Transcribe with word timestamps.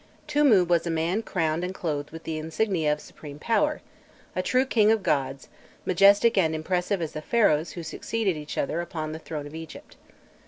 Tûmû 0.27 0.67
was 0.67 0.87
a 0.87 0.89
man 0.89 1.21
crowned 1.21 1.63
and 1.63 1.75
clothed 1.75 2.09
with 2.09 2.23
the 2.23 2.39
insignia 2.39 2.91
of 2.91 2.99
supreme 2.99 3.37
power, 3.37 3.83
a 4.35 4.41
true 4.41 4.65
king 4.65 4.89
of 4.91 5.03
gods, 5.03 5.47
majestic 5.85 6.39
and 6.39 6.55
impassive 6.55 7.03
as 7.03 7.11
the 7.11 7.21
Pharaohs 7.21 7.73
who 7.73 7.83
succeeded 7.83 8.35
each 8.35 8.57
other 8.57 8.81
upon 8.81 9.11
the 9.11 9.19
throne 9.19 9.45
of 9.45 9.53
Egypt. 9.53 9.97